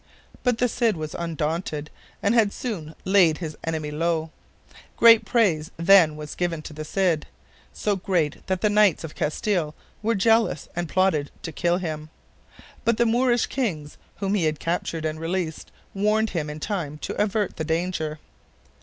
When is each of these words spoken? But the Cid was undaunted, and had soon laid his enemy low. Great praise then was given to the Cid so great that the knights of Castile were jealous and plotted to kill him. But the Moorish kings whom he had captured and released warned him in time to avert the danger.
But 0.41 0.57
the 0.57 0.67
Cid 0.67 0.97
was 0.97 1.13
undaunted, 1.13 1.91
and 2.23 2.33
had 2.33 2.51
soon 2.51 2.95
laid 3.05 3.37
his 3.37 3.55
enemy 3.63 3.91
low. 3.91 4.31
Great 4.97 5.25
praise 5.25 5.69
then 5.77 6.15
was 6.15 6.33
given 6.33 6.63
to 6.63 6.73
the 6.73 6.83
Cid 6.83 7.27
so 7.71 7.97
great 7.97 8.47
that 8.47 8.61
the 8.61 8.69
knights 8.71 9.03
of 9.03 9.13
Castile 9.13 9.75
were 10.01 10.15
jealous 10.15 10.67
and 10.75 10.89
plotted 10.89 11.29
to 11.43 11.51
kill 11.51 11.77
him. 11.77 12.09
But 12.83 12.97
the 12.97 13.05
Moorish 13.05 13.45
kings 13.45 13.99
whom 14.15 14.33
he 14.33 14.45
had 14.45 14.59
captured 14.59 15.05
and 15.05 15.19
released 15.19 15.71
warned 15.93 16.31
him 16.31 16.49
in 16.49 16.59
time 16.59 16.97
to 17.03 17.13
avert 17.21 17.57
the 17.57 17.63
danger. 17.63 18.17